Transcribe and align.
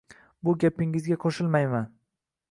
Bu 0.47 0.53
gapingizga 0.63 1.17
qo`shilmayman 1.25 1.85